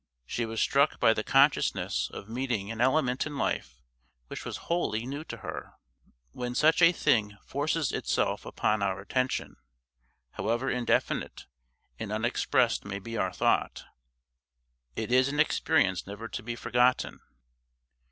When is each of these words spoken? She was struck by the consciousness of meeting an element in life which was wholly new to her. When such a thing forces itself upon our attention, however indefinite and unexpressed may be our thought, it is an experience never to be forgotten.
She 0.25 0.47
was 0.47 0.59
struck 0.59 0.99
by 0.99 1.13
the 1.13 1.23
consciousness 1.23 2.09
of 2.11 2.27
meeting 2.27 2.71
an 2.71 2.81
element 2.81 3.27
in 3.27 3.37
life 3.37 3.79
which 4.29 4.45
was 4.45 4.57
wholly 4.65 5.05
new 5.05 5.23
to 5.25 5.37
her. 5.45 5.73
When 6.31 6.55
such 6.55 6.81
a 6.81 6.91
thing 6.91 7.37
forces 7.45 7.91
itself 7.91 8.43
upon 8.43 8.81
our 8.81 8.99
attention, 8.99 9.57
however 10.31 10.71
indefinite 10.71 11.45
and 11.99 12.11
unexpressed 12.11 12.83
may 12.83 12.97
be 12.97 13.15
our 13.15 13.31
thought, 13.31 13.83
it 14.95 15.11
is 15.11 15.27
an 15.27 15.39
experience 15.39 16.07
never 16.07 16.27
to 16.29 16.41
be 16.41 16.55
forgotten. 16.55 17.19